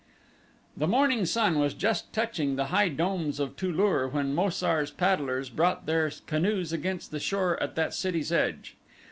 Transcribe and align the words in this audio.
The 0.75 0.87
morning 0.87 1.27
sun 1.27 1.59
was 1.59 1.75
just 1.75 2.11
touching 2.11 2.55
the 2.55 2.69
white 2.69 2.97
domes 2.97 3.39
of 3.39 3.55
Tu 3.55 3.71
lur 3.71 4.07
when 4.07 4.33
Mo 4.33 4.49
sar's 4.49 4.89
paddlers 4.89 5.51
brought 5.51 5.85
their 5.85 6.09
canoes 6.25 6.73
against 6.73 7.11
the 7.11 7.19
shore 7.19 7.61
at 7.61 7.75
the 7.75 7.91
city's 7.91 8.31
edge. 8.31 8.75